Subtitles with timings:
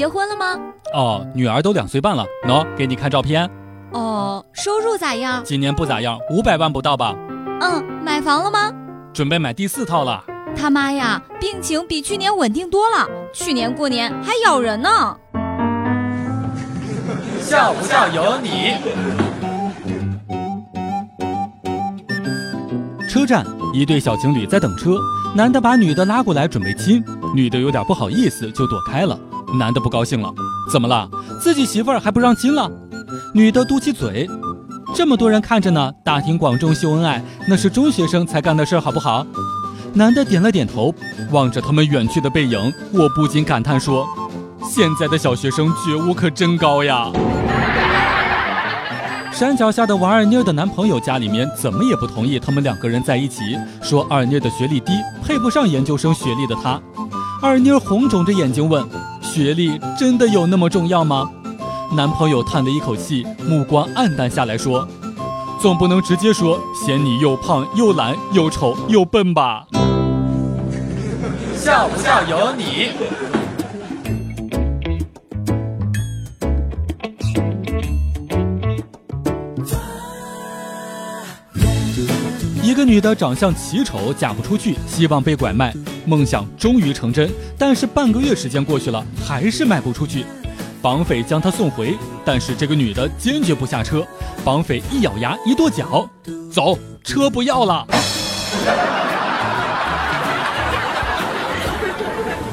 [0.00, 0.58] 结婚了吗？
[0.94, 2.24] 哦，女儿都两岁半了。
[2.48, 3.46] 喏，给你看照片。
[3.92, 5.42] 哦，收入咋样？
[5.44, 7.14] 今年不咋样，五百万不到吧？
[7.60, 8.72] 嗯，买房了吗？
[9.12, 10.24] 准备买第四套了。
[10.56, 14.88] 他妈呀，病情比去年稳定多了，去年过年还咬人呢。
[17.42, 18.78] 笑不笑由你。
[23.06, 23.44] 车站，
[23.74, 24.96] 一对小情侣在等车，
[25.36, 27.04] 男的把女的拉过来准备亲，
[27.34, 29.20] 女的有点不好意思就躲开了。
[29.58, 30.32] 男的不高兴了，
[30.70, 31.08] 怎么了？
[31.40, 32.70] 自己媳妇儿还不让亲了？
[33.34, 34.28] 女的嘟起嘴，
[34.94, 39.26] 这么多人看着呢，大庭广众秀恩爱，那是中学生才干的事儿，好不好？
[39.92, 40.94] 男的点了点头，
[41.32, 44.06] 望着他们远去的背影，我不禁感叹说：
[44.62, 47.10] 现在的小学生觉悟可真高呀！
[49.32, 54.92] 山脚下的王二妮的男朋友家里面怎么也不同意他们两个人在一起，说二妮的学历低，
[55.24, 56.80] 配不上研究生学历的他。
[57.42, 58.86] 二妮红肿着眼睛问
[59.32, 61.30] ：“学历真的有那么重要吗？”
[61.96, 64.86] 男朋友叹了一口气，目光黯淡下来说
[65.60, 69.66] ：“总不能直接说嫌你又胖又懒又丑又笨吧？”
[71.56, 72.90] 笑不笑由你。
[82.62, 85.74] 一个女的长相奇丑，嫁不出去，希望被拐卖，
[86.10, 87.30] 梦想终于成真。
[87.56, 90.24] 但是半个月时间过去了，还是卖不出去。
[90.82, 94.04] 绑匪将她送回，但是这个女的坚决不下车。
[94.44, 96.10] 绑匪一咬牙，一跺脚，
[96.52, 97.86] 走，车不要了。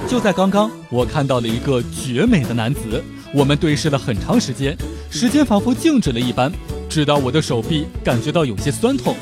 [0.07, 4.77] 就在刚刚，我看到了一个绝美的男子，我们对视了很长时间，
[5.09, 6.51] 时间仿佛静止了一般，
[6.87, 9.15] 直到我的手臂感觉到有些酸痛。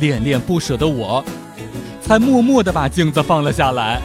[0.00, 1.22] 恋恋不舍的我，
[2.10, 4.02] 还默默的把镜子放了下来。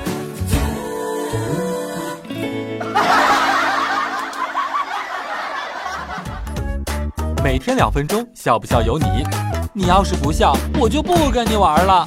[7.43, 9.25] 每天两分钟，笑不笑由你。
[9.73, 12.05] 你要是不笑，我就不跟你玩了。